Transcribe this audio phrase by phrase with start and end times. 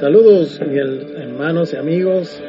[0.00, 2.42] Saludos, hermanos y amigos.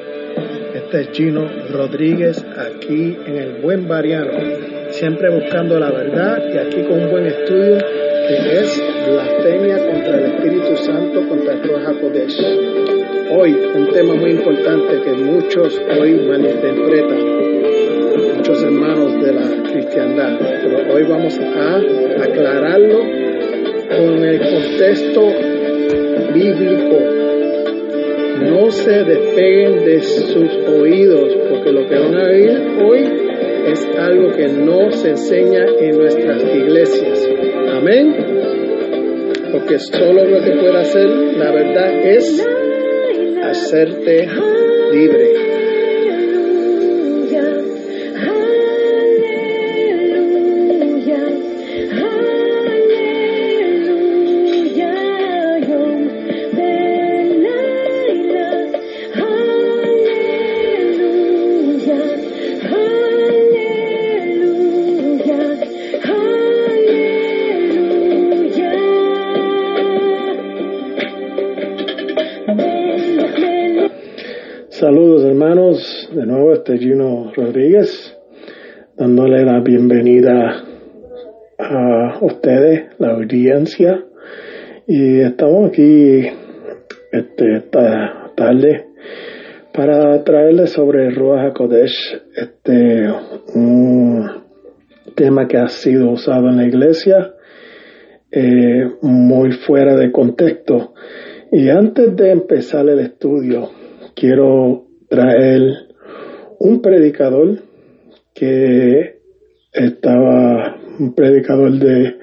[0.74, 4.32] Este es Gino Rodríguez aquí en el Buen Variano,
[4.92, 7.80] siempre buscando la verdad y aquí con un buen estudio
[8.30, 11.98] que es blasfemia contra el Espíritu Santo, contra el Ruach
[13.32, 17.20] Hoy un tema muy importante que muchos hoy malinterpretan,
[18.38, 21.82] muchos hermanos de la cristiandad, pero hoy vamos a
[22.24, 23.00] aclararlo
[23.90, 25.34] con el contexto
[26.34, 27.21] bíblico
[28.42, 33.04] no se despeguen de sus oídos, porque lo que van a oír hoy
[33.68, 37.30] es algo que no se enseña en nuestras iglesias.
[37.70, 38.16] Amén.
[39.52, 42.46] Porque solo lo que puede hacer la verdad es
[43.44, 44.28] hacerte
[44.92, 45.31] libre.
[76.14, 78.18] De nuevo este Gino Rodríguez,
[78.98, 80.64] dándole la bienvenida
[81.58, 84.04] a ustedes, la audiencia.
[84.88, 86.28] Y estamos aquí
[87.12, 88.88] este, esta tarde
[89.74, 93.08] para traerles sobre Ruach HaKodesh, este,
[93.56, 94.30] un
[95.16, 97.34] tema que ha sido usado en la iglesia,
[98.32, 100.94] eh, muy fuera de contexto.
[101.54, 103.70] Y antes de empezar el estudio,
[104.16, 105.62] quiero traer
[106.60, 107.60] un predicador
[108.34, 109.20] que
[109.74, 112.16] estaba, un predicador de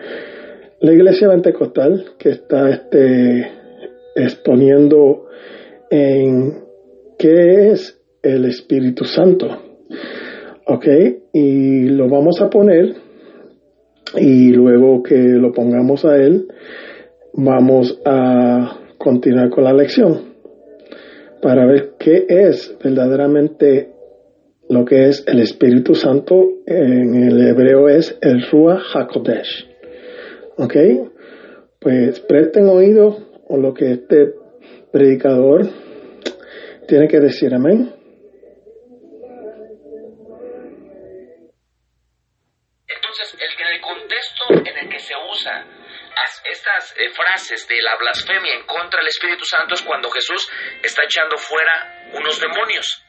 [0.81, 3.53] la iglesia pentecostal que está este,
[4.17, 5.27] exponiendo
[5.91, 6.65] en
[7.19, 9.47] qué es el Espíritu Santo.
[10.69, 10.87] ¿Ok?
[11.35, 12.95] Y lo vamos a poner
[14.17, 16.49] y luego que lo pongamos a él,
[17.35, 20.35] vamos a continuar con la lección
[21.41, 23.93] para ver qué es verdaderamente
[24.69, 29.67] lo que es el Espíritu Santo en el hebreo es el Ruach HaKodesh.
[30.59, 30.75] ¿Ok?
[31.81, 33.17] Pues presten oído
[33.49, 34.35] a lo que este
[34.93, 35.69] predicador
[36.87, 37.55] tiene que decir.
[37.55, 37.98] Amén.
[46.99, 50.49] Eh, frases de la blasfemia en contra del Espíritu Santo es cuando Jesús
[50.83, 53.05] está echando fuera unos demonios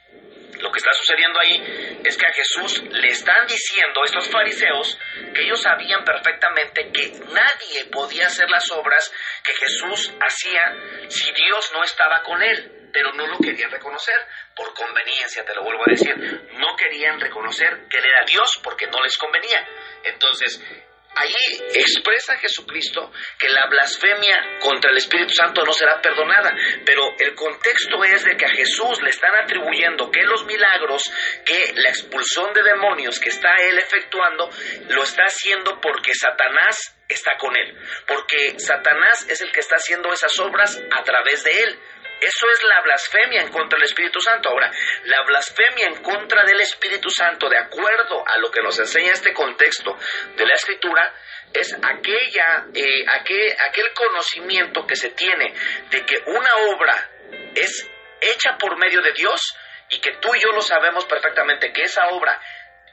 [0.60, 4.98] lo que está sucediendo ahí es que a Jesús le están diciendo estos fariseos
[5.34, 9.12] que ellos sabían perfectamente que nadie podía hacer las obras
[9.44, 14.16] que Jesús hacía si Dios no estaba con él pero no lo querían reconocer
[14.56, 16.16] por conveniencia, te lo vuelvo a decir.
[16.54, 19.64] No querían reconocer que él era Dios porque no les convenía.
[20.06, 20.60] Entonces,
[21.16, 21.34] Ahí
[21.74, 26.56] expresa Jesucristo que la blasfemia contra el Espíritu Santo no será perdonada,
[26.86, 31.04] pero el contexto es de que a Jesús le están atribuyendo que los milagros,
[31.46, 34.50] que la expulsión de demonios que está él efectuando,
[34.90, 37.76] lo está haciendo porque Satanás está con él,
[38.08, 41.80] porque Satanás es el que está haciendo esas obras a través de él.
[42.20, 44.50] Eso es la blasfemia en contra del Espíritu Santo.
[44.50, 44.72] Ahora,
[45.06, 49.34] la blasfemia en contra del Espíritu Santo, de acuerdo a lo que nos enseña este
[49.34, 49.98] contexto
[50.36, 51.14] de la Escritura,
[51.54, 55.54] es aquella, eh, aquel, aquel conocimiento que se tiene
[55.90, 57.10] de que una obra
[57.56, 57.90] es
[58.22, 59.42] hecha por medio de Dios
[59.90, 62.40] y que tú y yo lo sabemos perfectamente que esa obra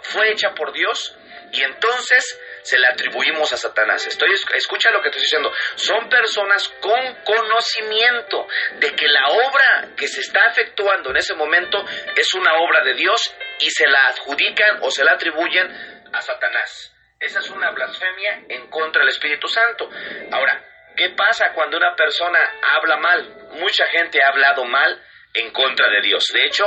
[0.01, 1.17] fue hecha por Dios
[1.53, 4.07] y entonces se le atribuimos a Satanás.
[4.07, 5.53] Estoy, escucha lo que estoy diciendo.
[5.77, 8.49] Son personas con conocimiento
[8.81, 11.85] de que la obra que se está efectuando en ese momento
[12.17, 15.71] es una obra de Dios y se la adjudican o se la atribuyen
[16.13, 16.93] a Satanás.
[17.21, 19.89] Esa es una blasfemia en contra del Espíritu Santo.
[20.33, 20.63] Ahora,
[20.97, 22.41] ¿qué pasa cuando una persona
[22.75, 23.49] habla mal?
[23.53, 25.03] Mucha gente ha hablado mal
[25.37, 26.25] en contra de Dios.
[26.33, 26.65] De hecho,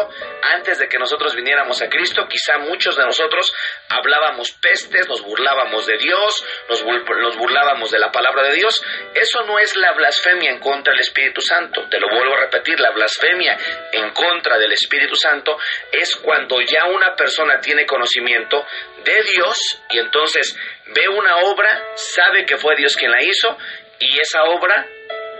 [0.55, 3.51] antes de que nosotros viniéramos a Cristo, quizá muchos de nosotros
[3.89, 8.81] hablábamos pestes, nos burlábamos de Dios, nos, burlábamos de la palabra de Dios.
[9.13, 11.87] Eso no es la blasfemia en contra del Espíritu Santo.
[11.89, 13.57] Te lo vuelvo a repetir, la blasfemia
[13.91, 15.57] en contra del Espíritu Santo
[15.91, 18.65] es cuando ya una persona tiene conocimiento
[19.03, 19.57] de Dios
[19.89, 20.55] y entonces
[20.87, 23.57] ve una obra, sabe que fue Dios quien la hizo
[23.99, 24.87] y esa obra,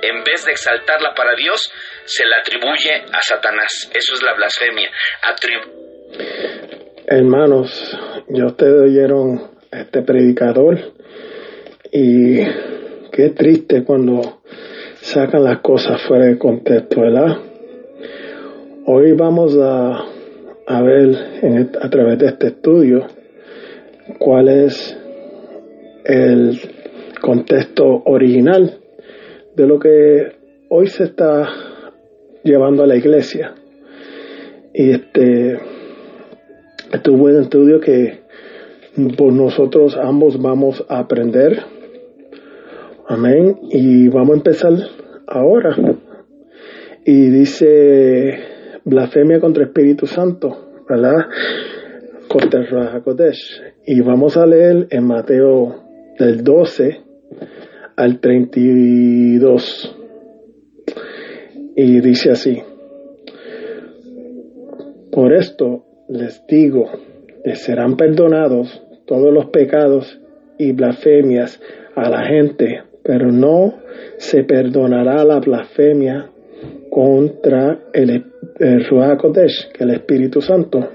[0.01, 1.71] en vez de exaltarla para Dios,
[2.05, 3.89] se la atribuye a Satanás.
[3.93, 4.89] Eso es la blasfemia.
[7.07, 7.97] Hermanos,
[8.27, 10.77] ya ustedes oyeron este predicador
[11.91, 12.37] y
[13.11, 14.41] qué triste cuando
[15.01, 17.37] sacan las cosas fuera de contexto, ¿verdad?
[18.85, 20.05] Hoy vamos a,
[20.67, 23.07] a ver a través de este estudio
[24.17, 24.97] cuál es
[26.05, 26.59] el
[27.21, 28.78] contexto original
[29.59, 30.37] de lo que
[30.69, 31.45] hoy se está
[32.45, 33.55] llevando a la iglesia.
[34.73, 35.59] Y este,
[36.93, 38.21] este es buen estudio que
[39.17, 41.59] por nosotros ambos vamos a aprender.
[43.05, 43.59] Amén.
[43.69, 44.73] Y vamos a empezar
[45.27, 45.75] ahora.
[47.03, 48.39] Y dice
[48.85, 51.25] blasfemia contra Espíritu Santo, ¿verdad?
[52.29, 53.03] Contra.
[53.85, 55.83] Y vamos a leer en Mateo
[56.17, 57.09] del 12
[57.99, 59.95] al 32.
[61.75, 62.57] Y dice así,
[65.11, 66.85] por esto les digo,
[67.43, 70.17] les serán perdonados todos los pecados
[70.57, 71.59] y blasfemias
[71.95, 73.73] a la gente, pero no
[74.17, 76.29] se perdonará la blasfemia
[76.89, 78.23] contra el,
[78.59, 79.19] el Ruach
[79.73, 80.87] que el Espíritu Santo.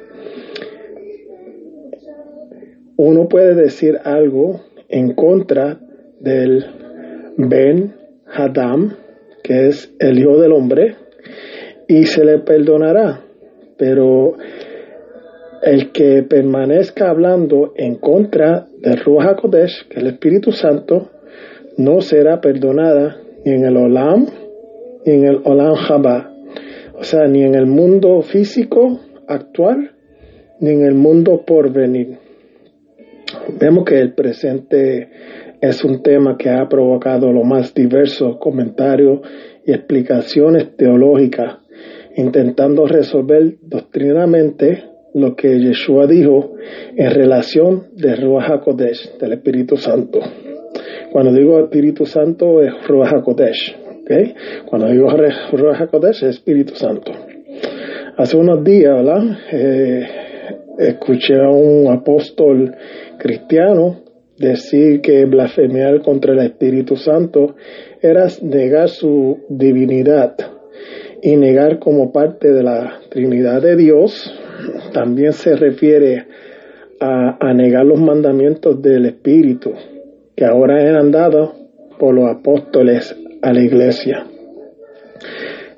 [2.96, 5.78] Uno puede decir algo en contra
[6.20, 6.83] del
[7.36, 7.94] Ben
[8.26, 8.96] Hadam,
[9.42, 10.96] que es el Hijo del Hombre,
[11.88, 13.20] y se le perdonará.
[13.76, 14.36] Pero
[15.62, 21.10] el que permanezca hablando en contra del Ruach HaKodesh, que es el Espíritu Santo,
[21.76, 24.26] no será perdonada ni en el Olam
[25.04, 26.30] ni en el Olam Haba.
[26.94, 29.92] O sea, ni en el mundo físico actual,
[30.60, 32.18] ni en el mundo por venir.
[33.58, 35.08] Vemos que el presente
[35.68, 39.20] es un tema que ha provocado los más diversos comentarios
[39.64, 41.58] y explicaciones teológicas,
[42.16, 44.84] intentando resolver doctrinamente
[45.14, 46.54] lo que Yeshua dijo
[46.96, 50.20] en relación de Ruach HaKodesh, del Espíritu Santo.
[51.10, 54.34] Cuando digo Espíritu Santo es Ruach HaKodesh, ¿okay?
[54.66, 57.10] Cuando digo Ruach HaKodesh es Espíritu Santo.
[58.16, 59.02] Hace unos días.
[59.50, 60.06] Eh,
[60.78, 62.74] escuché a un apóstol
[63.16, 64.03] cristiano
[64.38, 67.54] decir que blasfemiar contra el Espíritu Santo
[68.00, 70.36] era negar su divinidad
[71.22, 74.32] y negar como parte de la Trinidad de Dios
[74.92, 76.26] también se refiere
[77.00, 79.72] a, negar los mandamientos del Espíritu
[80.34, 81.50] que ahora eran dados
[81.98, 84.26] por los apóstoles a la iglesia.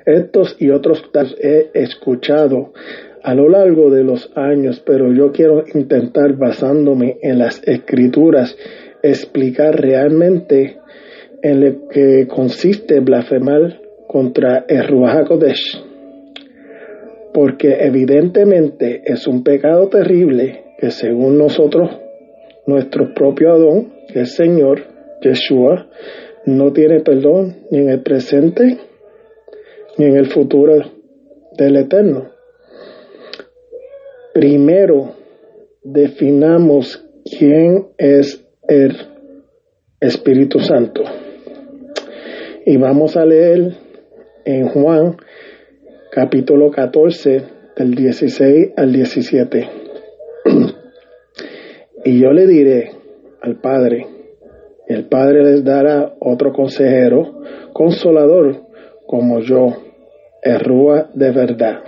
[0.05, 1.09] Estos y otros
[1.41, 2.71] he escuchado
[3.27, 8.55] a lo largo de los años, pero yo quiero intentar, basándome en las escrituras,
[9.03, 10.77] explicar realmente
[11.41, 15.27] en lo que consiste blasfemar contra el Ruach
[17.33, 21.99] porque evidentemente es un pecado terrible que según nosotros,
[22.65, 24.83] nuestro propio Adón, es Señor,
[25.21, 25.89] Yeshua,
[26.45, 28.77] no tiene perdón ni en el presente
[29.97, 30.77] ni en el futuro
[31.57, 32.36] del Eterno.
[34.37, 35.15] Primero,
[35.83, 38.95] definamos quién es el
[39.99, 41.01] Espíritu Santo.
[42.63, 43.71] Y vamos a leer
[44.45, 45.17] en Juan
[46.11, 47.45] capítulo 14
[47.77, 49.69] del 16 al 17.
[52.05, 52.91] y yo le diré
[53.41, 54.05] al Padre,
[54.87, 57.41] el Padre les dará otro consejero,
[57.73, 58.67] consolador,
[59.07, 59.77] como yo,
[60.43, 61.79] Errúa de verdad,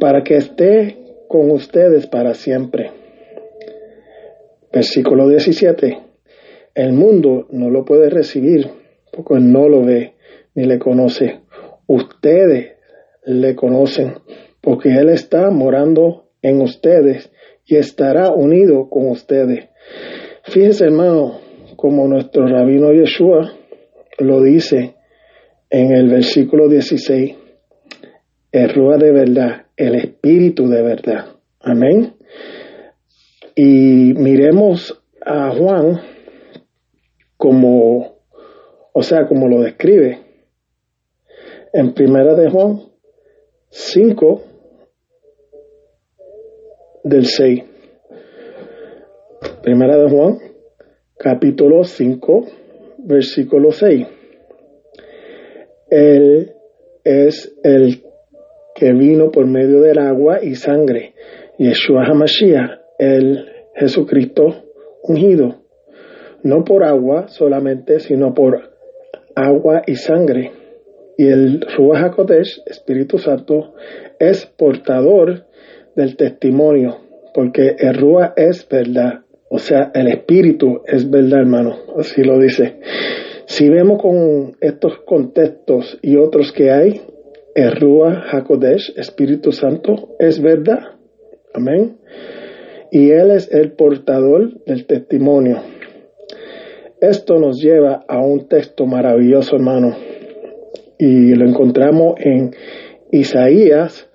[0.00, 1.01] para que esté
[1.32, 2.90] con ustedes para siempre.
[4.70, 5.98] Versículo 17.
[6.74, 8.68] El mundo no lo puede recibir
[9.10, 10.12] porque no lo ve
[10.54, 11.40] ni le conoce.
[11.86, 12.72] Ustedes
[13.24, 14.12] le conocen
[14.60, 17.32] porque Él está morando en ustedes
[17.64, 19.70] y estará unido con ustedes.
[20.44, 21.40] Fíjense hermano,
[21.76, 23.54] como nuestro rabino Yeshua
[24.18, 24.96] lo dice
[25.70, 27.36] en el versículo 16,
[28.52, 31.36] el Rúa de verdad, el Espíritu de verdad.
[31.60, 32.14] Amén.
[33.56, 36.00] Y miremos a Juan
[37.36, 38.18] como,
[38.92, 40.18] o sea, como lo describe.
[41.72, 42.82] En primera de Juan
[43.70, 44.42] 5
[47.04, 47.64] del 6.
[49.62, 50.38] Primera de Juan,
[51.18, 52.46] capítulo 5,
[52.98, 54.06] versículo 6.
[55.88, 56.52] Él
[57.04, 58.11] es el
[58.82, 61.14] que vino por medio del agua y sangre,
[61.56, 63.46] Yeshua HaMashiach, el
[63.76, 64.64] Jesucristo
[65.04, 65.62] ungido,
[66.42, 68.72] no por agua solamente, sino por
[69.36, 70.50] agua y sangre.
[71.16, 73.74] Y el Ruach HaKodesh, Espíritu Santo,
[74.18, 75.44] es portador
[75.94, 77.02] del testimonio,
[77.34, 82.80] porque el Ruach es verdad, o sea, el Espíritu es verdad, hermano, así lo dice.
[83.46, 87.00] Si vemos con estos contextos y otros que hay,
[87.54, 90.80] HaKodesh, Espíritu Santo, es verdad.
[91.54, 91.98] Amén.
[92.90, 95.60] Y Él es el portador del testimonio.
[97.00, 99.96] Esto nos lleva a un texto maravilloso, hermano.
[100.98, 102.54] Y lo encontramos en
[103.10, 104.08] Isaías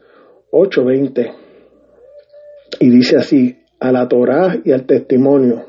[0.51, 1.34] 8:20.
[2.79, 5.65] Y dice así, a la Torá y al testimonio.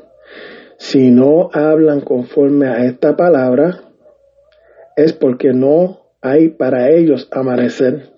[0.77, 3.81] Si no hablan conforme a esta palabra,
[4.95, 8.11] es porque no hay para ellos amanecer.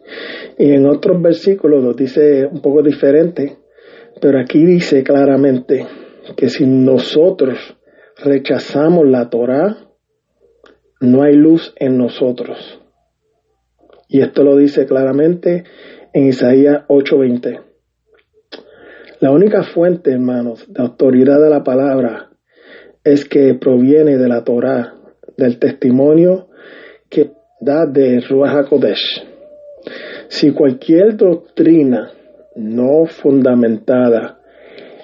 [0.57, 3.57] Y en otros versículos lo dice un poco diferente,
[4.21, 5.85] pero aquí dice claramente
[6.35, 7.57] que si nosotros
[8.23, 9.77] rechazamos la Torah,
[10.99, 12.79] no hay luz en nosotros.
[14.07, 15.63] Y esto lo dice claramente
[16.13, 17.61] en Isaías 8:20.
[19.19, 22.31] La única fuente, hermanos, de autoridad de la palabra
[23.03, 24.95] es que proviene de la Torah,
[25.37, 26.49] del testimonio
[27.61, 29.23] da de Ruach HaKodesh.
[30.27, 32.11] Si cualquier doctrina
[32.55, 34.39] no fundamentada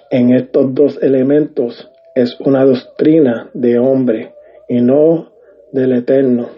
[0.10, 4.34] en estos dos elementos es una doctrina de hombre
[4.68, 5.32] y no
[5.72, 6.50] del eterno.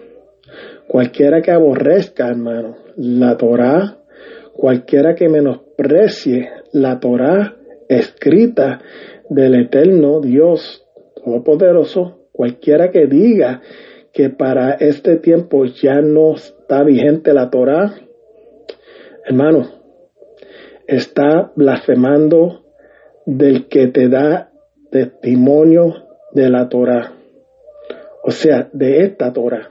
[0.88, 3.98] Cualquiera que aborrezca, hermano, la Torah,
[4.54, 7.56] cualquiera que menosprecie la Torah
[7.88, 8.80] escrita
[9.28, 10.86] del eterno Dios
[11.22, 13.60] Todopoderoso, cualquiera que diga
[14.12, 17.94] que para este tiempo ya no está vigente la Torah,
[19.24, 19.68] hermano,
[20.86, 22.64] está blasfemando
[23.24, 24.50] del que te da
[24.90, 25.94] testimonio
[26.32, 27.12] de la Torah,
[28.24, 29.70] o sea, de esta Torah.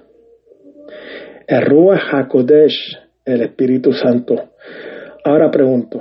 [1.48, 4.36] El HaKodesh, el Espíritu Santo.
[5.24, 6.00] Ahora pregunto,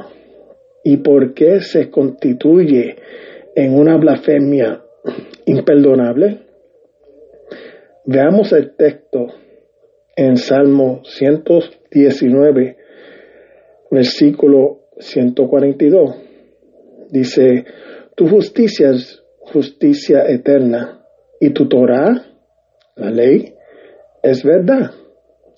[0.84, 2.96] ¿y por qué se constituye
[3.54, 4.82] en una blasfemia
[5.46, 6.47] imperdonable?
[8.10, 9.26] Veamos el texto
[10.16, 12.76] en Salmo 119,
[13.90, 16.16] versículo 142.
[17.10, 17.66] Dice,
[18.16, 21.04] tu justicia es justicia eterna
[21.38, 22.24] y tu Torah,
[22.96, 23.52] la ley,
[24.22, 24.92] es verdad.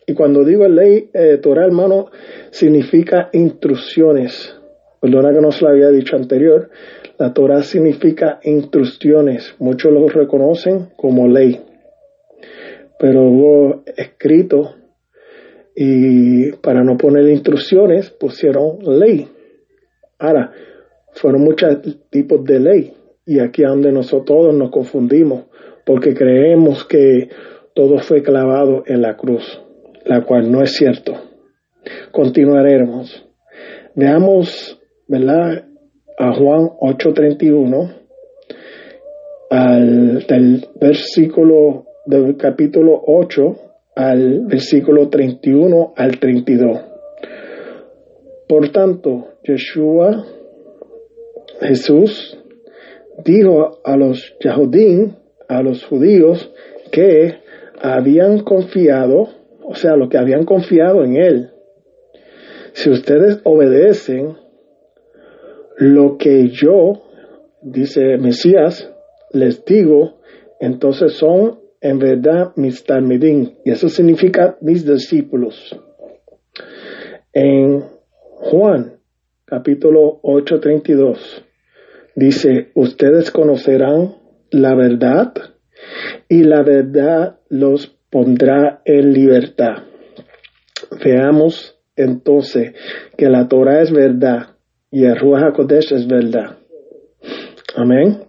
[0.04, 2.06] Y cuando digo ley, eh, Torah, hermano,
[2.50, 4.56] significa instrucciones.
[5.00, 6.68] Perdona que no se lo había dicho anterior.
[7.16, 9.54] La Torah significa instrucciones.
[9.60, 11.69] Muchos lo reconocen como ley.
[13.00, 14.74] Pero hubo escrito
[15.74, 19.26] y para no poner instrucciones pusieron ley.
[20.18, 20.52] Ahora,
[21.14, 21.78] fueron muchos
[22.10, 25.44] tipos de ley y aquí es donde nosotros todos nos confundimos
[25.86, 27.30] porque creemos que
[27.74, 29.62] todo fue clavado en la cruz,
[30.04, 31.14] la cual no es cierto.
[32.12, 33.26] Continuaremos.
[33.94, 34.78] Veamos,
[35.08, 35.64] ¿verdad?
[36.18, 37.94] A Juan 8:31
[39.48, 43.56] al del versículo del capítulo 8
[43.94, 46.80] al versículo 31 al 32.
[48.48, 50.24] Por tanto, Yeshua,
[51.60, 52.38] Jesús,
[53.24, 55.16] dijo a los Yahudín,
[55.48, 56.50] a los judíos,
[56.90, 57.36] que
[57.80, 59.28] habían confiado,
[59.62, 61.50] o sea, lo que habían confiado en Él.
[62.72, 64.36] Si ustedes obedecen
[65.76, 67.02] lo que yo,
[67.62, 68.92] dice Mesías,
[69.32, 70.18] les digo,
[70.60, 75.76] entonces son en verdad mis talmidim, y eso significa mis discípulos.
[77.32, 77.84] En
[78.40, 78.98] Juan
[79.44, 81.44] capítulo 8:32
[82.16, 84.16] dice, ustedes conocerán
[84.50, 85.32] la verdad
[86.28, 89.84] y la verdad los pondrá en libertad.
[91.04, 92.74] Veamos entonces
[93.16, 94.56] que la Torah es verdad
[94.90, 96.58] y el Ruach HaKodesh es verdad.
[97.76, 98.24] Amén.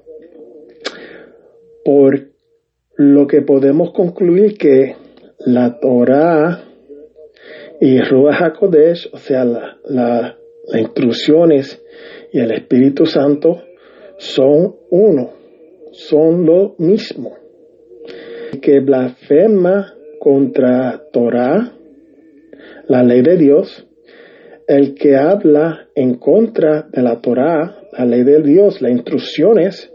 [3.01, 4.95] Lo que podemos concluir que
[5.39, 6.65] la Torah
[7.79, 10.35] y Ruach HaKodesh, o sea, las
[10.71, 11.81] instrucciones
[12.31, 13.63] y el Espíritu Santo
[14.17, 15.31] son uno,
[15.91, 17.35] son lo mismo.
[18.61, 21.73] Que blasfema contra Torah,
[22.87, 23.87] la ley de Dios,
[24.67, 29.91] el que habla en contra de la Torah, la ley de Dios, las instrucciones,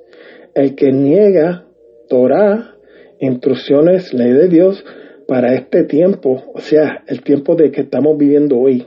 [0.54, 1.66] el que niega
[2.08, 2.75] Torah,
[3.20, 4.84] instrucciones, ley de Dios
[5.26, 8.86] para este tiempo, o sea, el tiempo de que estamos viviendo hoy.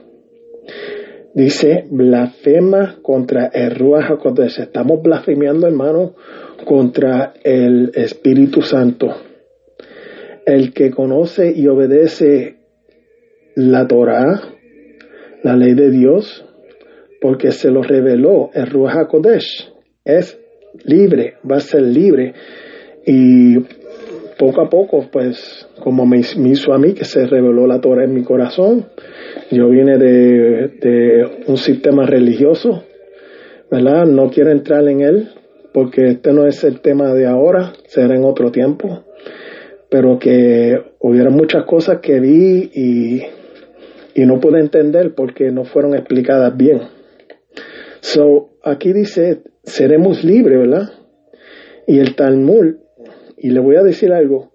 [1.33, 4.61] Dice, blasfema contra el Ruach HaKodesh.
[4.61, 6.15] Estamos blasfemiando, hermano,
[6.65, 9.07] contra el Espíritu Santo.
[10.45, 12.57] El que conoce y obedece
[13.55, 14.41] la Torah,
[15.43, 16.45] la ley de Dios,
[17.21, 19.71] porque se lo reveló el Ruach HaKodesh,
[20.03, 20.39] es
[20.83, 22.33] libre, va a ser libre.
[23.05, 23.57] Y
[24.39, 28.13] poco a poco, pues, como me, hizo a mí, que se reveló la Torah en
[28.13, 28.85] mi corazón,
[29.51, 32.85] yo vine de, un sistema religioso,
[33.69, 34.05] ¿verdad?
[34.05, 35.29] No quiero entrar en él,
[35.73, 39.03] porque este no es el tema de ahora, será en otro tiempo,
[39.89, 43.23] pero que hubiera muchas cosas que vi y,
[44.15, 46.79] y no pude entender porque no fueron explicadas bien.
[47.99, 50.93] So, aquí dice, seremos libres, ¿verdad?
[51.87, 52.75] Y el Talmud,
[53.41, 54.51] y le voy a decir algo,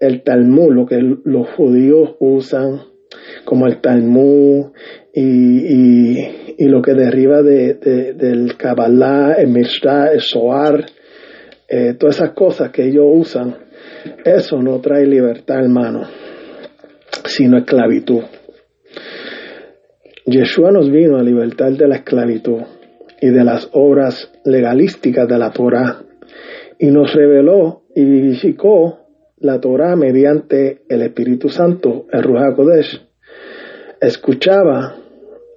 [0.00, 2.82] el Talmud, lo que los judíos usan
[3.44, 4.72] como el Talmud
[5.12, 6.18] y,
[6.58, 7.74] y, lo que deriva de,
[8.14, 10.84] del Kabbalah, el Mishnah, el Zohar,
[11.68, 13.56] eh, todas esas cosas que ellos usan,
[14.24, 16.02] eso no trae libertad, hermano,
[17.24, 18.22] sino esclavitud.
[20.26, 22.62] Yeshua nos vino a libertar de la esclavitud
[23.20, 26.02] y de las obras legalísticas de la Torah
[26.78, 28.98] y nos reveló y vivificó
[29.38, 33.00] la Torah mediante el Espíritu Santo, el Ruach Kodesh.
[33.98, 34.96] Escuchaba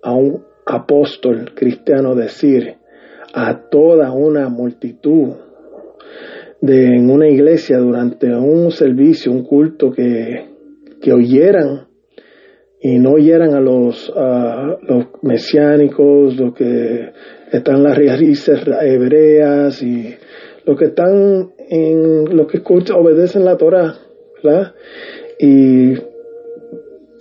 [0.01, 2.75] a un apóstol cristiano decir
[3.33, 5.33] a toda una multitud
[6.61, 10.45] de en una iglesia durante un servicio, un culto que,
[11.01, 11.87] que oyeran
[12.79, 14.09] y no oyeran a los,
[14.83, 17.11] los mesiánicos, los que
[17.51, 20.15] están las raíces hebreas y
[20.69, 23.95] los que están en los que escuchan, obedecen la Torah,
[24.43, 24.75] ¿verdad?
[25.39, 25.93] Y,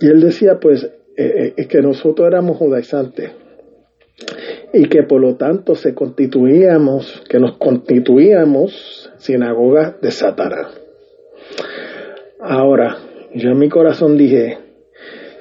[0.01, 0.83] él decía, pues,
[1.17, 3.31] eh, eh, que nosotros éramos judaizantes
[4.71, 10.67] y que por lo tanto se constituíamos, que nos constituíamos sinagoga de Satanás.
[12.39, 12.97] Ahora,
[13.33, 14.59] yo en mi corazón dije,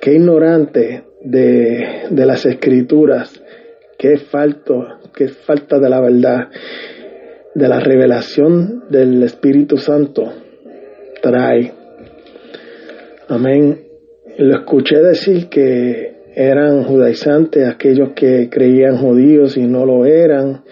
[0.01, 3.41] qué ignorante de, de las escrituras,
[3.99, 6.49] qué falta, qué falta de la verdad,
[7.59, 10.33] de la revelación del Espíritu Santo
[11.21, 11.73] trae.
[13.29, 13.81] Amén.
[14.39, 20.63] Lo escuché decir que eran judaizantes aquellos que creían judíos y no lo eran,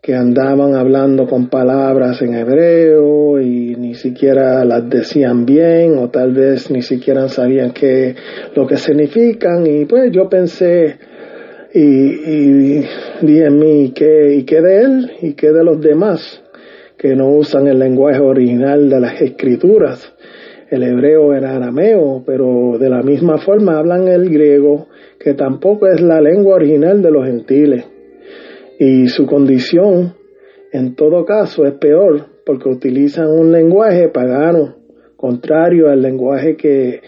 [0.00, 6.32] que andaban hablando con palabras en hebreo y ni siquiera las decían bien o tal
[6.32, 8.14] vez ni siquiera sabían qué
[8.54, 10.96] lo que significan y pues yo pensé
[11.74, 12.86] y, y
[13.22, 15.10] dije en mí, ¿y qué, ¿y qué de él?
[15.20, 16.42] ¿Y qué de los demás
[16.96, 20.14] que no usan el lenguaje original de las escrituras?
[20.74, 24.88] el hebreo era arameo, pero de la misma forma hablan el griego,
[25.20, 27.84] que tampoco es la lengua original de los gentiles.
[28.78, 30.14] Y su condición,
[30.72, 34.76] en todo caso, es peor, porque utilizan un lenguaje pagano,
[35.16, 37.00] contrario al lenguaje que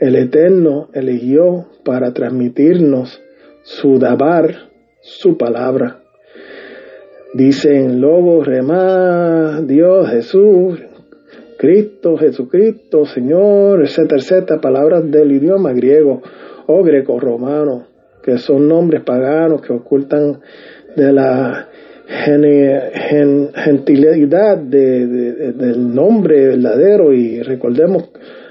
[0.00, 3.22] el Eterno eligió para transmitirnos
[3.64, 4.68] su dabar,
[5.00, 6.00] su palabra.
[7.32, 10.78] Dicen Lobo, Remá, Dios, Jesús,
[11.58, 16.22] Cristo, Jesucristo, Señor, etcétera, etcétera, palabras del idioma griego
[16.66, 17.86] o greco-romano,
[18.22, 20.40] que son nombres paganos que ocultan
[20.94, 21.68] de la
[23.64, 28.10] gentilidad del nombre verdadero y recordemos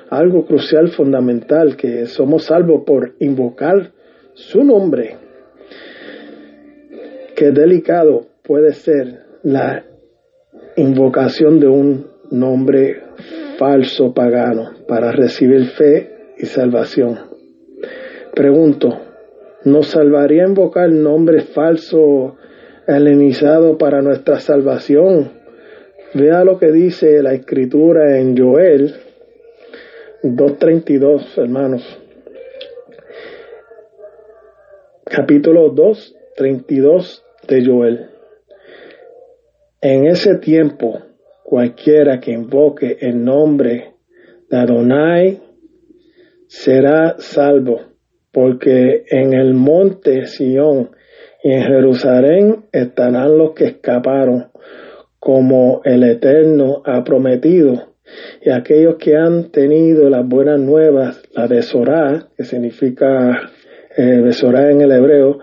[0.09, 3.91] algo crucial, fundamental, que somos salvos por invocar
[4.33, 5.17] su nombre.
[7.35, 9.83] Qué delicado puede ser la
[10.77, 13.01] invocación de un nombre
[13.57, 17.19] falso pagano para recibir fe y salvación.
[18.33, 18.89] Pregunto,
[19.65, 22.35] ¿nos salvaría invocar nombre falso
[22.87, 25.31] helenizado para nuestra salvación?
[26.15, 28.93] Vea lo que dice la escritura en Joel
[30.23, 32.02] 2.32, hermanos.
[35.05, 38.09] Capítulo 2, 32 de Joel.
[39.81, 40.97] En ese tiempo,
[41.43, 43.95] cualquiera que invoque el nombre
[44.49, 45.41] de Adonai
[46.47, 47.81] será salvo,
[48.31, 50.91] porque en el monte Sión
[51.43, 54.51] y en Jerusalén estarán los que escaparon,
[55.19, 57.93] como el Eterno ha prometido,
[58.41, 63.51] y aquellos que han tenido las buenas nuevas, la de Sorá, que significa
[63.97, 64.21] eh,
[64.71, 65.39] en el hebreo,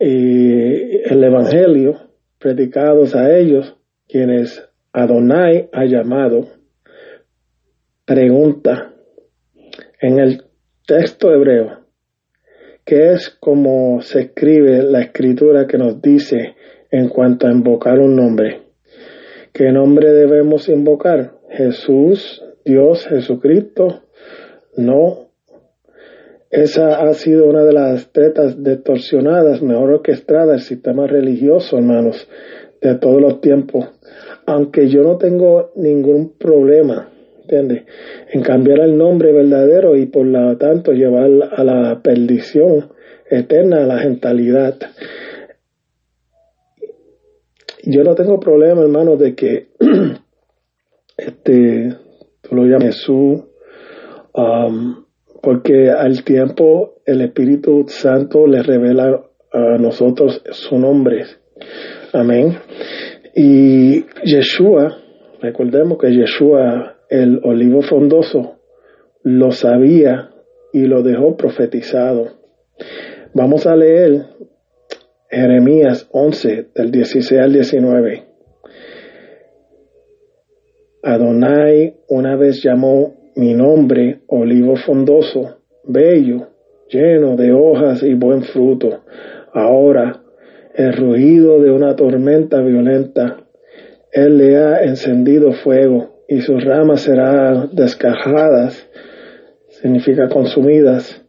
[0.00, 1.96] y el Evangelio,
[2.38, 3.76] predicados a ellos,
[4.08, 6.48] quienes Adonai ha llamado,
[8.04, 8.92] pregunta
[10.00, 10.44] en el
[10.86, 11.84] texto hebreo,
[12.84, 16.54] que es como se escribe la escritura que nos dice
[16.90, 18.62] en cuanto a invocar un nombre.
[19.52, 21.34] ¿Qué nombre debemos invocar?
[21.48, 24.02] Jesús, Dios, Jesucristo.
[24.76, 25.23] No.
[26.54, 32.28] Esa ha sido una de las tretas distorsionadas, mejor orquestadas del sistema religioso, hermanos,
[32.80, 33.86] de todos los tiempos
[34.46, 37.08] aunque yo no tengo ningún problema
[37.44, 37.84] entiendes?
[38.32, 42.90] En cambiar el nombre verdadero y por lo tanto llevar a la perdición
[43.28, 44.76] eterna, a la gentalidad.
[47.82, 49.68] Yo no tengo problema, hermano, de que
[51.18, 51.94] este,
[52.40, 53.42] tú lo llamas Jesús,
[54.32, 55.03] um,
[55.44, 61.24] porque al tiempo el Espíritu Santo le revela a nosotros su nombre.
[62.12, 62.56] Amén.
[63.34, 64.96] Y Yeshua,
[65.40, 68.60] recordemos que Yeshua, el olivo frondoso,
[69.22, 70.30] lo sabía
[70.72, 72.28] y lo dejó profetizado.
[73.34, 74.26] Vamos a leer
[75.28, 78.24] Jeremías 11, del 16 al 19.
[81.02, 86.48] Adonai una vez llamó mi nombre olivo frondoso, bello,
[86.88, 89.02] lleno de hojas y buen fruto.
[89.52, 90.22] Ahora,
[90.74, 93.38] el rugido de una tormenta violenta,
[94.12, 98.88] Él le ha encendido fuego y sus ramas serán descajadas,
[99.68, 101.24] significa consumidas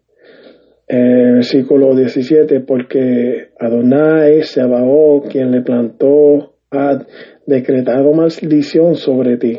[0.88, 7.04] eh, versículo 17, porque Adonai Sebaó, quien le plantó, ha
[7.48, 9.58] decretado maldición sobre ti.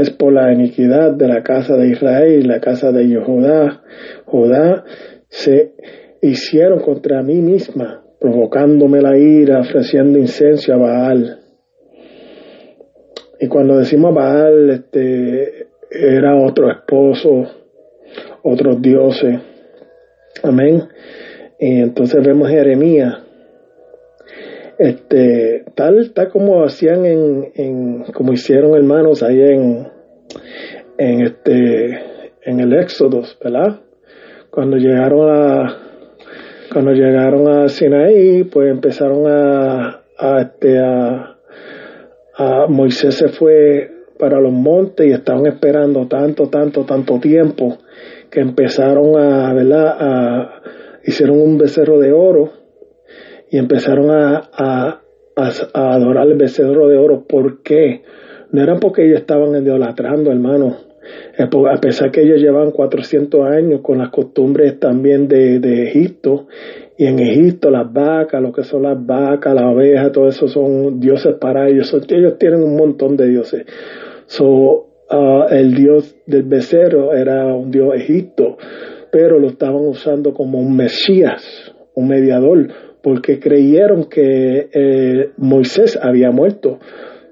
[0.00, 3.82] Es por la iniquidad de la casa de Israel y la casa de Judá.
[4.24, 4.84] Judá
[5.28, 5.72] se
[6.20, 11.38] hicieron contra mí misma, provocándome la ira, ofreciendo incenso a Baal.
[13.40, 17.46] Y cuando decimos Baal, este, era otro esposo,
[18.42, 19.40] otros dioses
[20.44, 20.82] Amén.
[21.58, 23.18] Y entonces vemos Jeremías,
[24.78, 29.88] este, tal, tal como hacían en, en, como hicieron hermanos ahí en,
[30.98, 32.00] en este,
[32.42, 33.80] en el Éxodo, ¿verdad?
[34.50, 35.76] Cuando llegaron a,
[36.72, 41.36] cuando llegaron a Sinaí, pues empezaron a, a este, a,
[42.36, 47.78] a Moisés se fue para los montes y estaban esperando tanto, tanto, tanto tiempo
[48.30, 49.96] que empezaron a, ¿verdad?
[49.98, 50.62] A,
[51.04, 52.63] hicieron un becerro de oro
[53.54, 55.00] y empezaron a,
[55.74, 57.24] adorar el becerro de oro.
[57.28, 58.02] ¿Por qué?
[58.50, 60.76] No era porque ellos estaban idolatrando, hermano.
[61.38, 66.46] A pesar que ellos llevan 400 años con las costumbres también de, de Egipto,
[66.96, 70.98] y en Egipto las vacas, lo que son las vacas, las ovejas, todo eso son
[70.98, 71.94] dioses para ellos.
[72.08, 73.66] Ellos tienen un montón de dioses.
[74.26, 78.56] So, Ah, el dios del becerro era un dios egipto,
[79.12, 82.68] pero lo estaban usando como un mesías, un mediador,
[83.04, 86.78] porque creyeron que eh, Moisés había muerto.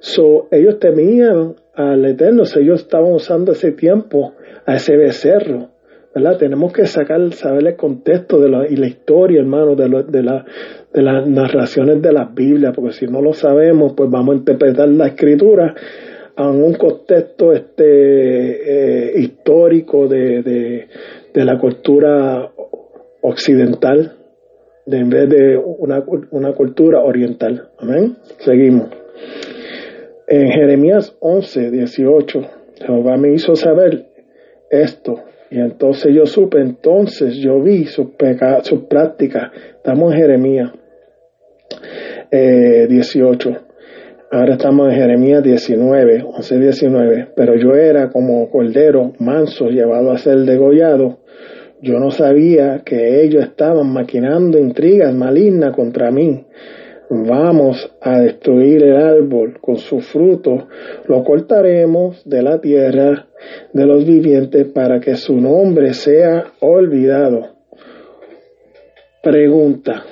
[0.01, 4.35] So, ellos temían al Eterno, ellos estaban usando ese tiempo
[4.67, 5.71] a ese becerro.
[6.15, 6.37] ¿verdad?
[6.37, 10.45] Tenemos que sacar, saber el contexto de la, y la historia, hermano, de, de, la,
[10.93, 14.91] de las narraciones de la Biblia, porque si no lo sabemos, pues vamos a interpretar
[14.91, 15.75] la escritura
[16.37, 20.43] en un contexto este, eh, histórico de,
[21.33, 22.51] de, la cultura
[23.23, 24.19] occidental
[24.87, 27.71] de, en vez de una, una cultura oriental.
[27.79, 28.17] Amén.
[28.39, 28.89] Seguimos.
[30.27, 32.41] En Jeremías 11, 18,
[32.87, 34.07] Jehová me hizo saber
[34.71, 35.21] esto.
[35.51, 38.09] Y entonces yo supe, entonces yo vi sus
[38.63, 39.53] su prácticas.
[39.77, 40.73] Estamos en Jeremías
[42.31, 43.51] eh, 18.
[44.31, 47.29] Ahora estamos en Jeremías 19, 11, 19.
[47.37, 51.19] Pero yo era como cordero manso llevado a ser degollado.
[51.83, 56.47] Yo no sabía que ellos estaban maquinando intrigas malignas contra mí.
[57.11, 60.69] Vamos a destruir el árbol con su fruto.
[61.09, 63.27] Lo cortaremos de la tierra
[63.73, 67.57] de los vivientes para que su nombre sea olvidado.
[69.21, 70.05] Pregunta.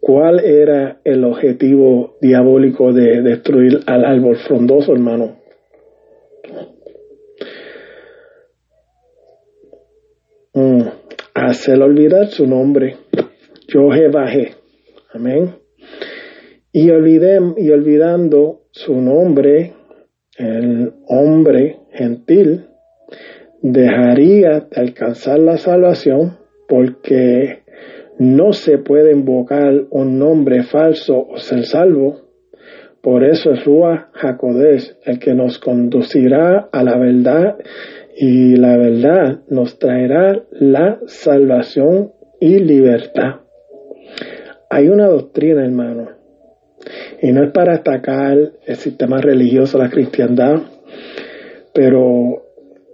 [0.00, 5.39] ¿Cuál era el objetivo diabólico de destruir al árbol frondoso, hermano?
[10.60, 10.82] Mm,
[11.34, 12.96] hacer olvidar su nombre.
[13.68, 14.52] Yo bajé.
[15.14, 15.54] Amén.
[16.70, 19.72] Y, olvidé, y olvidando su nombre,
[20.36, 22.66] el hombre gentil
[23.62, 26.36] dejaría de alcanzar la salvación
[26.68, 27.62] porque
[28.18, 32.20] no se puede invocar un nombre falso o ser salvo.
[33.00, 37.56] Por eso es Rúa Jacodés el que nos conducirá a la verdad
[38.22, 43.40] y la verdad nos traerá la salvación y libertad.
[44.68, 46.10] Hay una doctrina, hermano,
[47.22, 50.56] y no es para atacar el sistema religioso, la cristiandad,
[51.72, 52.42] pero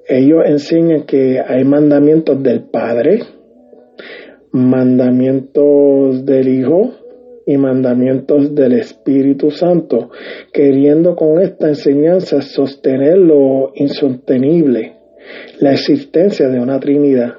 [0.06, 3.22] ellos enseñan que hay mandamientos del Padre,
[4.52, 6.92] mandamientos del Hijo
[7.46, 10.10] y mandamientos del Espíritu Santo,
[10.52, 14.95] queriendo con esta enseñanza sostener lo insostenible,
[15.60, 17.34] la existencia de una Trinidad.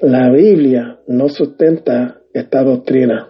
[0.00, 3.28] La Biblia no sustenta esta doctrina,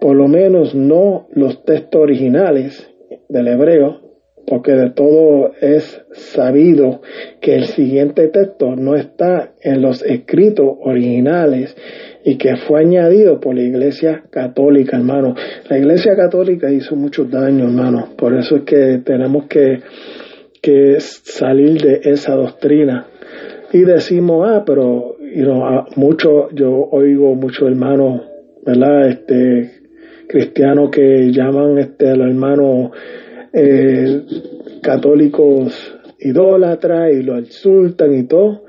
[0.00, 2.88] por lo menos no los textos originales
[3.28, 4.00] del hebreo,
[4.46, 7.00] porque de todo es sabido
[7.40, 11.76] que el siguiente texto no está en los escritos originales
[12.24, 15.34] y que fue añadido por la Iglesia Católica, hermano.
[15.68, 18.10] La Iglesia Católica hizo mucho daño, hermano.
[18.16, 19.80] Por eso es que tenemos que,
[20.62, 23.06] que salir de esa doctrina.
[23.72, 28.22] Y decimos, ah, pero you know, mucho, yo oigo muchos hermanos,
[28.64, 29.08] ¿verdad?
[29.08, 29.70] Este,
[30.28, 32.90] cristianos que llaman este, a los hermanos
[33.52, 34.22] eh,
[34.82, 38.64] católicos idólatras y lo insultan y todo.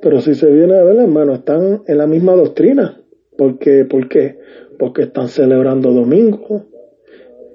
[0.00, 3.00] Pero si se viene a ver, hermano, están en la misma doctrina.
[3.36, 4.38] Porque, ¿Por qué?
[4.78, 6.66] Porque están celebrando domingo,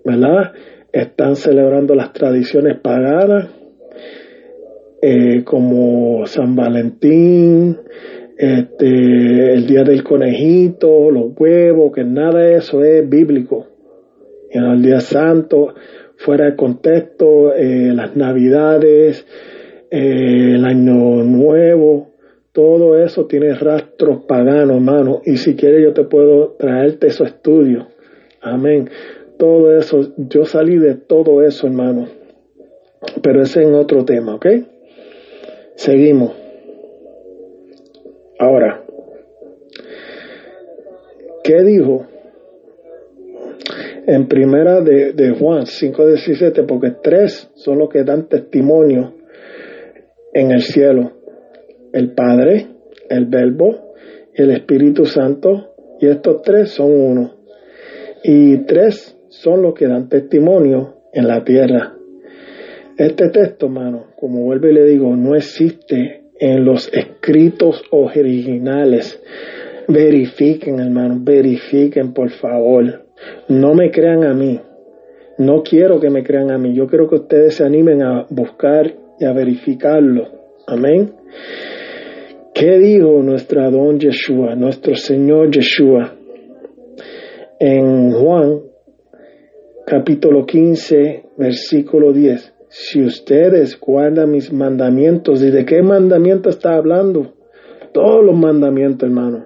[0.06, 0.54] ¿verdad?
[0.92, 3.50] Están celebrando las tradiciones paganas,
[5.06, 7.78] eh, como San Valentín,
[8.38, 13.68] este, el día del conejito, los huevos, que nada de eso es bíblico.
[14.50, 15.76] Y el día santo,
[16.16, 19.28] fuera de contexto, eh, las navidades,
[19.92, 22.14] eh, el año nuevo,
[22.54, 25.22] todo eso tiene rastros paganos, hermano.
[25.26, 27.88] Y si quieres yo te puedo traerte esos estudios.
[28.40, 28.90] Amén.
[29.38, 32.08] Todo eso, yo salí de todo eso, hermano.
[33.22, 34.46] Pero ese es en otro tema, ¿ok?
[35.76, 36.34] Seguimos.
[38.40, 38.84] Ahora,
[41.44, 42.06] ¿qué dijo?
[44.06, 49.14] En primera de, de Juan 5.17, porque tres son los que dan testimonio
[50.34, 51.24] en el cielo
[51.94, 52.68] el Padre,
[53.08, 53.94] el Verbo
[54.36, 57.36] y el Espíritu Santo, y estos tres son uno.
[58.24, 61.93] Y tres son los que dan testimonio en la tierra.
[62.98, 69.20] Este texto, hermano, como vuelvo y le digo, no existe en los escritos originales.
[69.88, 73.06] Verifiquen, hermano, verifiquen, por favor.
[73.48, 74.60] No me crean a mí.
[75.40, 76.76] No quiero que me crean a mí.
[76.76, 80.28] Yo quiero que ustedes se animen a buscar y a verificarlo.
[80.68, 81.14] Amén.
[82.54, 86.14] ¿Qué dijo nuestro don Yeshua, nuestro Señor Yeshua?
[87.60, 88.62] En Juan
[89.86, 92.53] capítulo 15, versículo 10.
[92.76, 97.36] Si ustedes guardan mis mandamientos, ¿y de qué mandamiento está hablando?
[97.94, 99.46] Todos los mandamientos, hermano.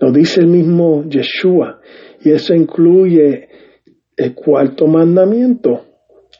[0.00, 1.80] Lo dice el mismo Yeshua.
[2.22, 3.48] Y eso incluye
[4.16, 5.80] el cuarto mandamiento,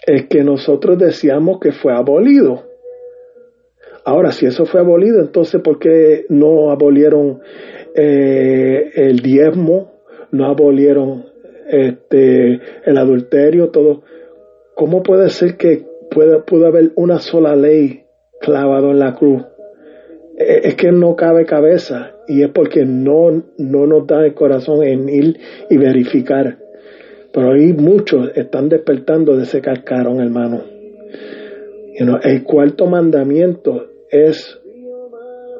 [0.07, 2.63] el que nosotros decíamos que fue abolido.
[4.05, 7.41] Ahora, si eso fue abolido, entonces, ¿por qué no abolieron
[7.93, 9.95] eh, el diezmo?
[10.31, 11.25] ¿No abolieron
[11.69, 13.71] este, el adulterio?
[13.71, 14.05] Todo.
[14.77, 18.03] ¿Cómo puede ser que pueda, pueda haber una sola ley
[18.43, 19.43] clavado en la cruz?
[20.37, 24.85] Eh, es que no cabe cabeza y es porque no, no nos da el corazón
[24.85, 26.59] en ir y verificar.
[27.33, 30.65] Pero ahí muchos están despertando de ese cascarón, hermano.
[32.23, 34.61] el cuarto mandamiento es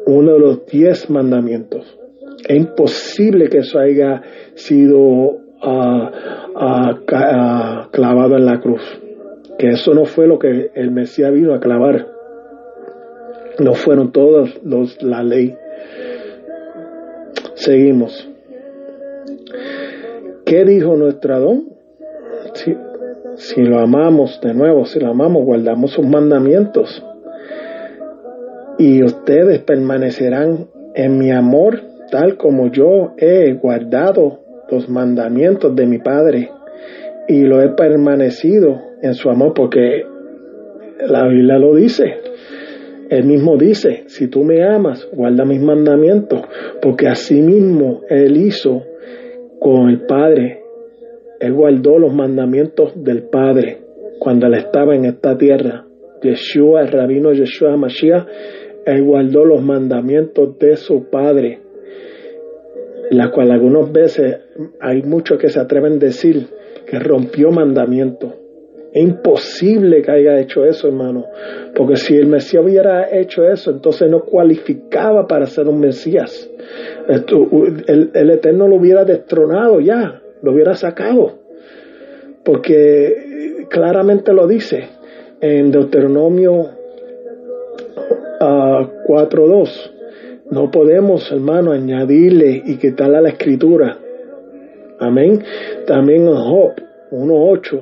[0.05, 1.99] uno de los diez mandamientos.
[2.47, 4.21] Es imposible que eso haya
[4.57, 6.13] sido ah,
[6.55, 8.83] ah, clavado en la cruz.
[9.59, 12.07] Que eso no fue lo que el Mesías vino a clavar.
[13.59, 15.57] No fueron todos los, la ley.
[17.55, 18.29] Seguimos.
[20.45, 21.69] ¿Qué dijo nuestro Adón?
[22.55, 22.77] Si,
[23.37, 27.03] si lo amamos de nuevo, si lo amamos, guardamos sus mandamientos
[28.79, 34.41] y ustedes permanecerán en mi amor tal como yo he guardado
[34.71, 36.51] los mandamientos de mi Padre
[37.29, 40.05] y lo he permanecido en su amor porque
[41.07, 42.17] la Biblia lo dice.
[43.09, 46.41] Él mismo dice, si tú me amas, guarda mis mandamientos,
[46.83, 48.83] porque así mismo Él hizo
[49.61, 50.63] con el Padre.
[51.39, 53.79] Él guardó los mandamientos del Padre
[54.19, 55.85] cuando Él estaba en esta tierra.
[56.23, 58.27] Yeshua, el rabino Yeshua Mashiach,
[58.87, 61.59] él guardó los mandamientos de su Padre,
[63.11, 64.39] la cual algunas veces
[64.81, 66.47] hay muchos que se atreven a decir
[66.87, 68.33] que rompió mandamientos.
[68.93, 71.27] Es imposible que haya hecho eso, hermano,
[71.75, 76.49] porque si el Mesías hubiera hecho eso, entonces no cualificaba para ser un Mesías.
[77.07, 81.35] El, Eterno lo hubiera destronado ya, lo hubiera sacado,
[82.43, 84.89] porque claramente lo dice
[85.43, 86.71] en Deuteronomio
[88.41, 89.93] a 4.2.
[90.53, 93.99] No podemos, hermano, añadirle y quitarle a la escritura.
[94.99, 95.43] Amén.
[95.87, 96.75] También en Job
[97.11, 97.81] 1.8,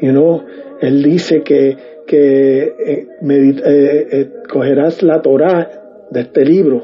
[0.00, 0.42] you know,
[0.80, 6.82] él dice que, que eh, eh, eh, cogerás la Torah de este libro,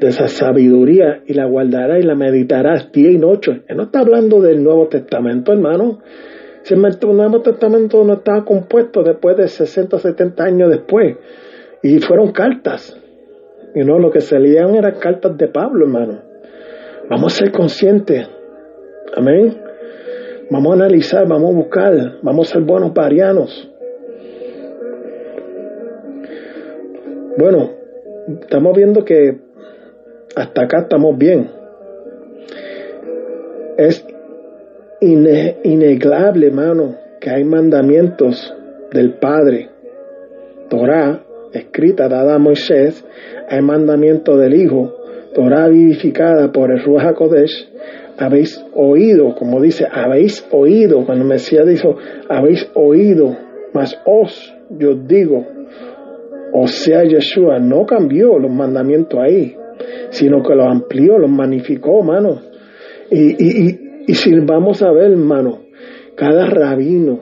[0.00, 3.62] de esa sabiduría, y la guardarás y la meditarás día y noche.
[3.68, 6.00] Él no está hablando del Nuevo Testamento, hermano.
[6.62, 11.16] Si el Nuevo Testamento no estaba compuesto después de 60 70 años después.
[11.82, 13.00] Y fueron cartas.
[13.72, 16.22] Y no, lo que se leían eran cartas de Pablo, hermano.
[17.08, 18.26] Vamos a ser conscientes.
[19.14, 19.56] Amén.
[20.50, 23.70] Vamos a analizar, vamos a buscar, vamos a ser buenos parianos.
[27.38, 27.70] Bueno,
[28.40, 29.38] estamos viendo que
[30.34, 31.50] hasta acá estamos bien.
[33.76, 34.04] Es
[35.00, 38.54] innegable, hermano, que hay mandamientos
[38.92, 39.68] del Padre,
[40.68, 43.04] Torah, escrita dada a Moisés,
[43.48, 44.95] hay mandamiento del Hijo,
[45.36, 47.68] Torah vivificada por el Ruach HaKodesh,
[48.16, 51.94] habéis oído, como dice, habéis oído, cuando Mesías dijo,
[52.30, 53.36] habéis oído,
[53.74, 55.44] mas os, yo digo,
[56.54, 59.54] o sea, Yeshua no cambió los mandamientos ahí,
[60.08, 62.40] sino que los amplió, los magnificó, hermano.
[63.10, 65.64] Y, y, y, y si vamos a ver, hermano,
[66.14, 67.20] cada rabino,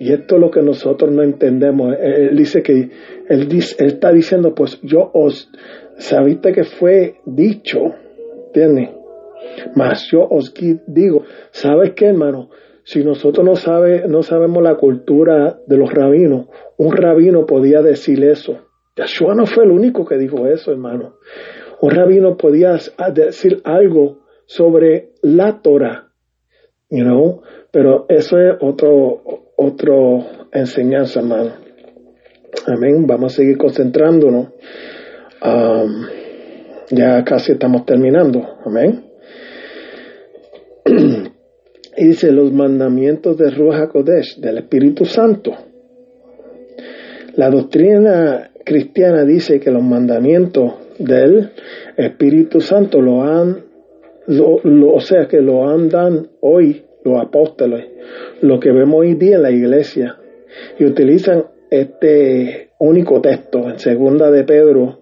[0.00, 2.90] y esto es lo que nosotros no entendemos, él, dice que,
[3.28, 5.48] él, él está diciendo, pues yo os,
[5.98, 7.78] sabiste que fue dicho,
[8.46, 8.90] ¿entiendes?
[9.74, 10.52] Mas yo os
[10.86, 12.50] digo, ¿sabes qué, hermano?
[12.84, 18.22] Si nosotros no, sabe, no sabemos la cultura de los rabinos, un rabino podía decir
[18.24, 18.58] eso.
[18.96, 21.14] Yahshua no fue el único que dijo eso, hermano.
[21.80, 22.76] Un rabino podía
[23.14, 26.08] decir algo sobre la Torah,
[26.90, 27.42] you know?
[27.70, 29.22] pero eso es otro,
[29.56, 31.52] otro enseñanza, hermano.
[32.66, 33.06] Amén.
[33.06, 34.48] Vamos a seguir concentrándonos.
[36.90, 38.58] Ya casi estamos terminando.
[38.64, 39.04] Amén.
[41.96, 45.52] y dice los mandamientos de Ruach Kodesh, del Espíritu Santo.
[47.34, 51.50] La doctrina cristiana dice que los mandamientos del
[51.96, 53.64] Espíritu Santo lo han,
[54.28, 57.86] o sea, que lo andan hoy los apóstoles,
[58.42, 60.18] lo que vemos hoy día en la iglesia,
[60.78, 65.01] y utilizan este único texto en segunda de Pedro,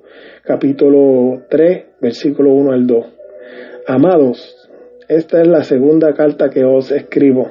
[0.51, 3.07] capítulo 3, versículo 1 al 2.
[3.87, 4.69] Amados,
[5.07, 7.49] esta es la segunda carta que os escribo.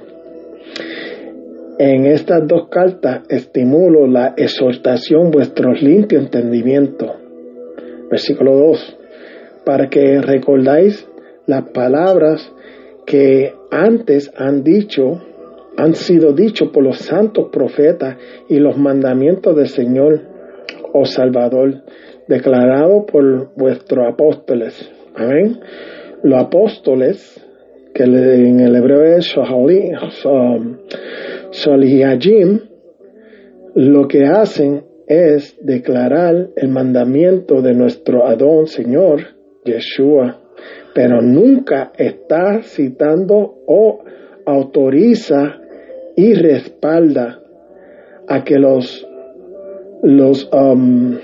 [1.78, 7.06] En estas dos cartas estimulo la exhortación vuestro limpio entendimiento.
[8.12, 8.98] Versículo 2.
[9.64, 11.08] Para que recordáis
[11.46, 12.52] las palabras
[13.06, 15.22] que antes han dicho,
[15.78, 18.18] han sido dichos por los santos profetas
[18.50, 20.20] y los mandamientos del Señor
[20.92, 21.84] o oh Salvador,
[22.30, 24.90] declarado por vuestros apóstoles.
[25.16, 25.60] Amén.
[26.22, 27.44] Los apóstoles
[27.94, 29.26] que en el hebreo es
[31.52, 32.60] Sholihajim,
[33.74, 39.22] lo que hacen es declarar el mandamiento de nuestro Adón Señor,
[39.66, 40.40] Yeshua,
[40.94, 44.04] pero nunca está citando o
[44.46, 45.58] autoriza
[46.16, 47.40] y respalda
[48.28, 49.08] a que los
[50.02, 51.18] los um,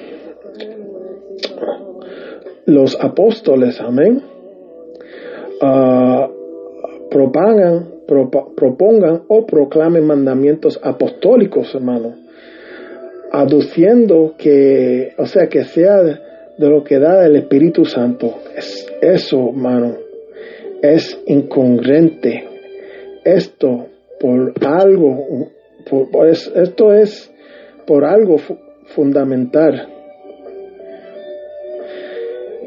[2.65, 4.23] los apóstoles, amén,
[5.61, 7.89] uh, propagan,
[8.55, 12.15] propongan o proclamen mandamientos apostólicos, hermano,
[13.31, 18.35] aduciendo que, o sea, que sea de lo que da el Espíritu Santo.
[18.55, 19.97] Es, eso, hermano,
[20.81, 22.47] es incongruente.
[23.23, 23.87] Esto
[24.19, 25.49] por algo,
[26.55, 27.31] esto es
[27.85, 28.37] por algo
[28.87, 29.94] fundamental.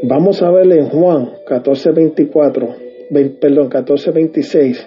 [0.02, 2.88] Vamos a ver en Juan 14:24
[3.40, 4.86] perdón, 14:26,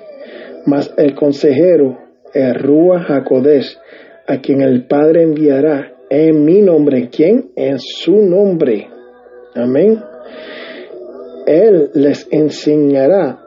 [0.65, 1.97] mas el consejero,
[2.33, 3.79] el Rúa Jacodes,
[4.27, 7.51] a quien el Padre enviará en mi nombre, ¿quién?
[7.55, 8.87] En su nombre.
[9.55, 9.99] Amén.
[11.45, 13.39] Él les enseñará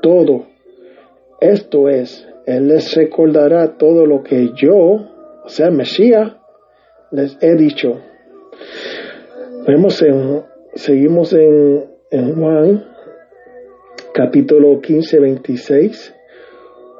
[0.00, 0.46] todo.
[1.40, 6.32] Esto es, Él les recordará todo lo que yo, o sea, Mesías,
[7.12, 8.00] les he dicho.
[10.74, 12.84] Seguimos en, en Juan
[14.12, 16.14] capítulo 15, 26,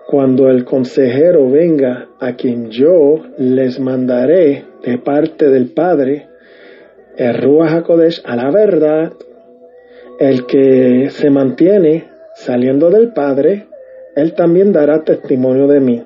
[0.07, 6.29] cuando el consejero venga a quien yo les mandaré de parte del Padre,
[7.16, 9.14] el Ruach HaKodesh a la verdad,
[10.21, 12.05] el que se mantiene
[12.37, 13.66] saliendo del Padre,
[14.14, 16.05] él también dará testimonio de mí.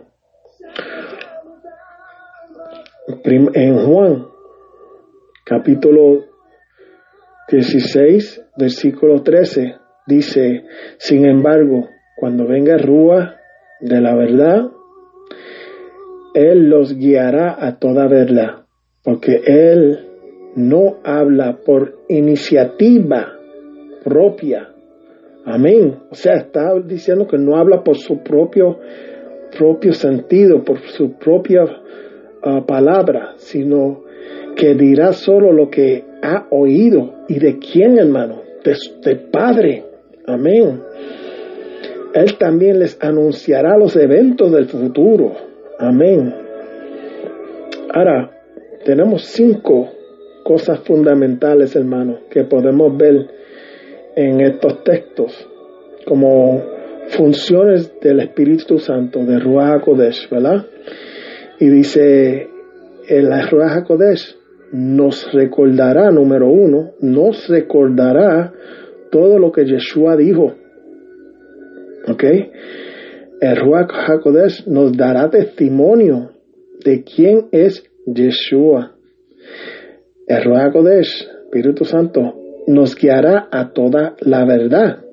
[3.53, 4.29] En Juan,
[5.45, 6.33] capítulo
[7.51, 9.75] 16, versículo 13,
[10.07, 10.65] dice,
[10.97, 13.37] sin embargo, cuando venga Rúa
[13.81, 14.71] de la verdad,
[16.35, 18.65] Él los guiará a toda verdad,
[19.03, 20.09] porque Él
[20.57, 23.33] no habla por iniciativa
[24.03, 24.71] propia.
[25.45, 25.99] Amén.
[26.11, 28.79] O sea, está diciendo que no habla por su propio,
[29.57, 31.65] propio sentido, por su propia
[32.43, 34.05] ah, palabra, sino
[34.57, 37.12] que dirá solo lo que ha oído.
[37.29, 38.43] ¿Y de quién, hermano?
[38.64, 39.85] De, Padre.
[40.27, 40.83] Amén.
[42.14, 45.35] Él también les anunciará los eventos del futuro.
[45.79, 46.35] Amén.
[47.93, 48.31] Ahora,
[48.85, 49.91] tenemos cinco
[50.45, 53.29] cosas fundamentales, hermano, que podemos ver
[54.16, 55.49] en estos textos
[56.07, 56.62] como
[57.09, 60.66] funciones del Espíritu Santo, de Ruach HaKodesh, ¿verdad?
[61.59, 62.49] Y dice,
[63.09, 64.44] el Ruach HaKodesh
[64.75, 68.53] nos recordará, número uno, nos recordará
[69.12, 70.53] todo lo que Yeshua dijo.
[72.09, 72.25] ¿Ok?
[73.41, 76.33] El Ruach HaKodesh nos dará testimonio
[76.85, 78.97] de quién es Yeshua.
[80.27, 82.35] El Ruach HaKodesh, Espíritu Santo,
[82.66, 85.05] nos guiará a toda la verdad.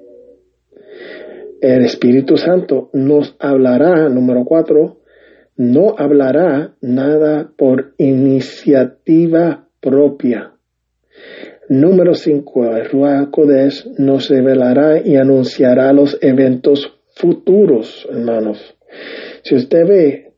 [1.61, 5.00] El Espíritu Santo nos hablará, número cuatro,
[5.61, 10.53] no hablará nada por iniciativa propia.
[11.69, 18.75] Número cinco, el Ruach Kodesh nos revelará y anunciará los eventos futuros, hermanos.
[19.43, 20.33] Si usted ve,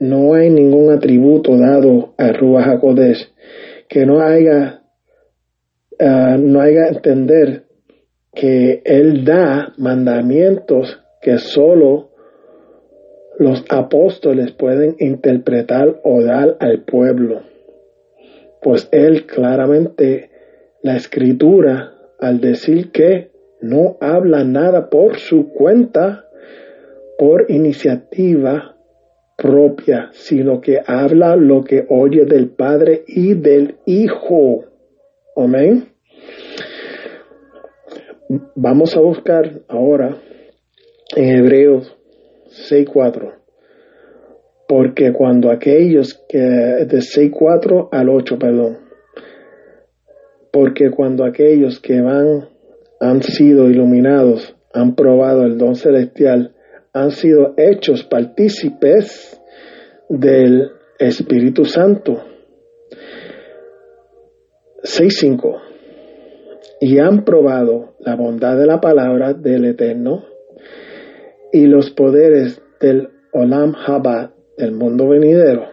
[0.00, 2.80] no hay ningún atributo dado al Ruach
[3.88, 4.84] que no haya
[5.98, 7.64] Ah, no hay que entender
[8.34, 12.10] que Él da mandamientos que solo
[13.38, 17.42] los apóstoles pueden interpretar o dar al pueblo.
[18.62, 20.30] Pues Él claramente,
[20.82, 23.30] la escritura, al decir que
[23.60, 26.24] no habla nada por su cuenta,
[27.18, 28.76] por iniciativa
[29.36, 34.64] propia, sino que habla lo que oye del Padre y del Hijo.
[35.36, 35.88] Amén.
[38.54, 40.16] Vamos a buscar ahora
[41.16, 41.96] en Hebreos
[42.70, 43.34] 6.4.
[44.66, 48.78] Porque cuando aquellos que, de 6.4 al 8, perdón.
[50.52, 52.48] Porque cuando aquellos que van,
[53.00, 56.54] han sido iluminados, han probado el don celestial,
[56.92, 59.40] han sido hechos partícipes
[60.08, 62.22] del Espíritu Santo
[64.84, 65.60] 6.5
[66.80, 70.24] y han probado la bondad de la palabra del Eterno
[71.54, 75.68] y los poderes del Olam Haba, del mundo venidero.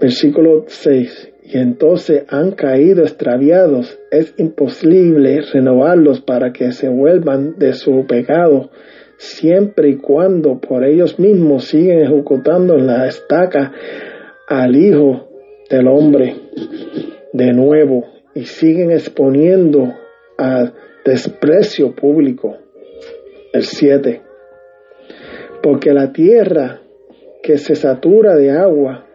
[0.00, 1.32] Versículo 6.
[1.44, 3.98] Y entonces han caído extraviados.
[4.10, 8.70] Es imposible renovarlos para que se vuelvan de su pecado,
[9.18, 13.74] siempre y cuando por ellos mismos siguen ejecutando en la estaca
[14.48, 15.28] al Hijo
[15.68, 16.34] del hombre
[17.34, 19.92] de nuevo y siguen exponiendo
[20.38, 20.72] a
[21.04, 22.56] desprecio público.
[23.52, 24.22] El 7.
[25.62, 26.80] Porque la tierra
[27.42, 29.06] que se satura de agua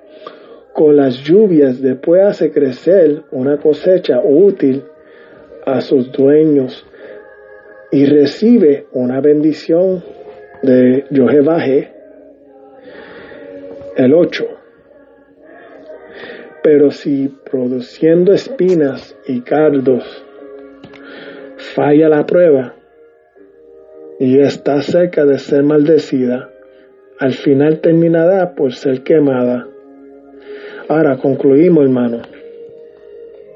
[0.74, 4.84] con las lluvias después hace crecer una cosecha útil
[5.66, 6.86] a sus dueños
[7.92, 10.04] y recibe una bendición
[10.62, 11.64] de Jehová.
[13.96, 14.56] El 8
[16.66, 20.04] pero si produciendo espinas y cardos
[21.76, 22.75] falla la prueba
[24.20, 26.50] y está cerca de ser maldecida,
[27.20, 29.68] al final terminará por ser quemada.
[30.88, 32.22] Ahora concluimos, hermano,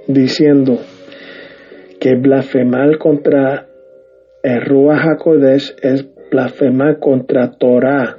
[0.08, 0.80] diciendo
[2.00, 3.68] que blasfemar contra
[4.42, 8.18] el Ruach HaKodesh es blasfemar contra Torah.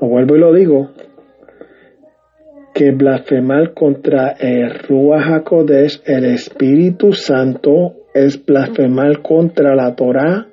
[0.00, 0.90] Lo vuelvo y lo digo,
[2.74, 10.46] que blasfemar contra el Ruach HaKodesh, el Espíritu Santo, es blasfemar contra la Torah,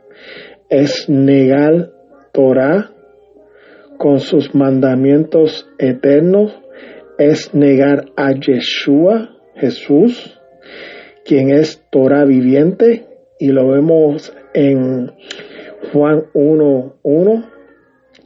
[0.69, 1.91] es negar
[2.31, 2.91] Torah
[3.97, 6.57] con sus mandamientos eternos,
[7.17, 10.39] es negar a Yeshua, Jesús,
[11.25, 13.07] quien es Torah viviente,
[13.39, 15.11] y lo vemos en
[15.91, 17.49] Juan 1.1,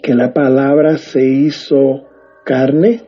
[0.02, 2.08] que la palabra se hizo
[2.44, 3.02] carne,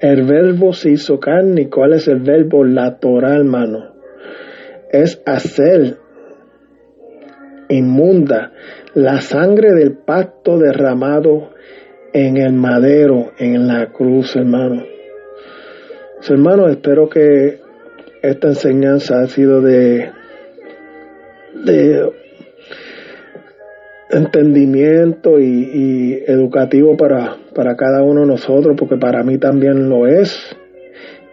[0.00, 1.68] el verbo se hizo carne.
[1.68, 2.64] ¿Cuál es el verbo?
[2.64, 3.94] La Torah, hermano.
[4.90, 5.98] Es hacer
[7.70, 8.52] inmunda
[8.94, 11.50] la sangre del pacto derramado
[12.12, 14.82] en el madero, en la cruz, hermano.
[16.28, 17.60] Hermano, espero que
[18.22, 20.10] esta enseñanza ha sido de
[21.64, 22.10] de
[24.10, 30.56] entendimiento y, educativo para, para cada uno de nosotros, porque para mí también lo es,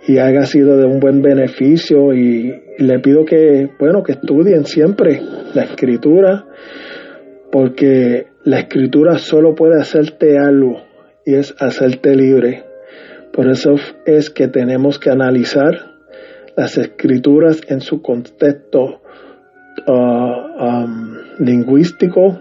[0.08, 5.22] y haya sido de un buen beneficio y, le pido que, bueno, que estudien siempre
[5.54, 6.46] la escritura,
[7.52, 10.82] porque la escritura solo puede hacerte algo
[11.26, 12.64] y es hacerte libre.
[13.34, 13.76] Por eso
[14.06, 15.98] es que tenemos que analizar
[16.56, 19.02] las escrituras en su contexto
[19.86, 22.40] uh, um, lingüístico,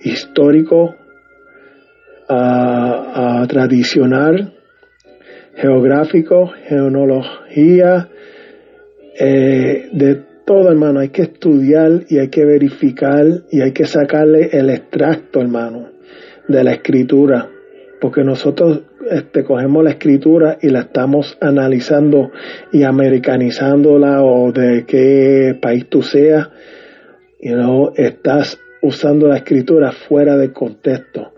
[0.00, 0.96] histórico,
[2.28, 4.54] uh, uh, tradicional,
[5.54, 8.08] geográfico, genealogía,
[9.18, 11.00] eh, de todo, hermano.
[11.00, 15.90] Hay que estudiar y hay que verificar y hay que sacarle el extracto, hermano,
[16.48, 17.48] de la escritura.
[18.00, 22.30] Porque nosotros este, cogemos la escritura y la estamos analizando
[22.72, 26.48] y americanizándola o de qué país tú seas.
[27.40, 31.32] y no estás usando la escritura fuera de contexto.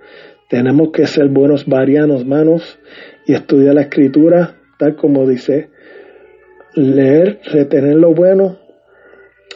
[0.48, 2.78] Tenemos que ser buenos varianos, hermanos,
[3.26, 5.70] y estudiar la escritura tal como dice
[6.76, 8.58] leer, retener lo bueno,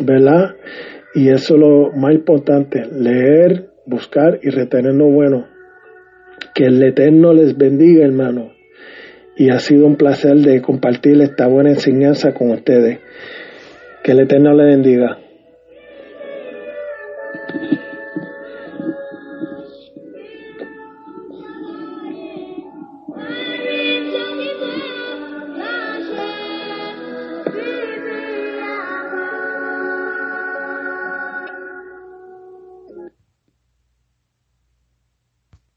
[0.01, 0.57] ¿verdad?
[1.15, 5.47] Y eso es lo más importante, leer, buscar y retener lo bueno.
[6.55, 8.53] Que el Eterno les bendiga, hermano.
[9.37, 12.99] Y ha sido un placer de compartir esta buena enseñanza con ustedes.
[14.03, 15.19] Que el Eterno les bendiga.